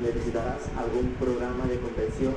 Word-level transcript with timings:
necesitarás 0.00 0.70
algún 0.76 1.14
programa 1.14 1.66
de 1.66 1.78
convención 1.78 2.34